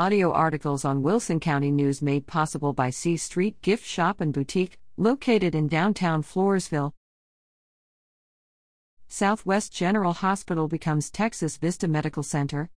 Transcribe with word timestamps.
Audio 0.00 0.32
articles 0.32 0.82
on 0.82 1.02
Wilson 1.02 1.40
County 1.40 1.70
News 1.70 2.00
made 2.00 2.26
possible 2.26 2.72
by 2.72 2.88
C 2.88 3.18
Street 3.18 3.60
Gift 3.60 3.84
Shop 3.84 4.18
and 4.22 4.32
Boutique, 4.32 4.78
located 4.96 5.54
in 5.54 5.68
downtown 5.68 6.22
Floresville. 6.22 6.94
Southwest 9.08 9.74
General 9.74 10.14
Hospital 10.14 10.68
becomes 10.68 11.10
Texas 11.10 11.58
Vista 11.58 11.86
Medical 11.86 12.22
Center. 12.22 12.70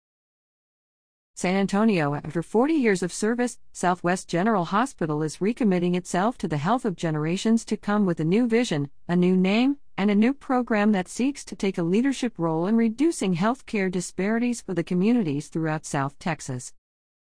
San 1.35 1.55
Antonio, 1.55 2.15
after 2.15 2.41
40 2.41 2.73
years 2.73 3.03
of 3.03 3.13
service, 3.13 3.59
Southwest 3.71 4.27
General 4.27 4.65
Hospital 4.65 5.21
is 5.21 5.37
recommitting 5.37 5.95
itself 5.95 6.39
to 6.39 6.47
the 6.47 6.57
health 6.57 6.85
of 6.85 6.95
generations 6.95 7.63
to 7.65 7.77
come 7.77 8.07
with 8.07 8.19
a 8.19 8.25
new 8.25 8.47
vision, 8.47 8.89
a 9.07 9.15
new 9.15 9.37
name, 9.37 9.77
and 9.95 10.09
a 10.09 10.15
new 10.15 10.33
program 10.33 10.91
that 10.93 11.07
seeks 11.07 11.45
to 11.45 11.55
take 11.55 11.77
a 11.77 11.83
leadership 11.83 12.33
role 12.39 12.65
in 12.65 12.75
reducing 12.75 13.35
healthcare 13.35 13.91
disparities 13.91 14.59
for 14.59 14.73
the 14.73 14.83
communities 14.83 15.49
throughout 15.49 15.85
South 15.85 16.17
Texas. 16.17 16.73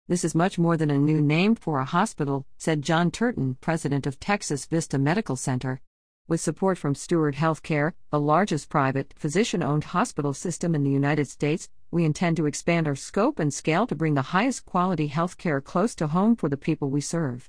This 0.09 0.25
is 0.25 0.34
much 0.34 0.59
more 0.59 0.77
than 0.77 0.91
a 0.91 0.98
new 0.98 1.21
name 1.21 1.55
for 1.55 1.79
a 1.79 1.85
hospital, 1.85 2.45
said 2.58 2.82
John 2.82 3.13
Turton, 3.13 3.57
president 3.61 4.04
of 4.04 4.18
Texas 4.18 4.67
Vista 4.67 4.99
Medical 4.99 5.36
Center. 5.36 5.81
With 6.27 6.40
support 6.40 6.77
from 6.77 6.96
Steward 6.96 7.36
Healthcare, 7.36 7.93
the 8.11 8.18
largest 8.18 8.68
private, 8.68 9.14
physician 9.17 9.63
owned 9.63 9.85
hospital 9.85 10.35
system 10.35 10.75
in 10.75 10.82
the 10.82 10.91
United 10.91 11.29
States, 11.29 11.68
we 11.93 12.04
intend 12.04 12.36
to 12.39 12.46
expand 12.46 12.89
our 12.89 12.96
scope 12.96 13.39
and 13.39 13.54
scale 13.54 13.86
to 13.86 13.94
bring 13.94 14.14
the 14.14 14.32
highest 14.35 14.67
quality 14.67 15.08
healthcare 15.08 15.63
close 15.63 15.94
to 15.94 16.08
home 16.08 16.35
for 16.35 16.49
the 16.49 16.57
people 16.57 16.91
we 16.91 17.00
serve. 17.00 17.49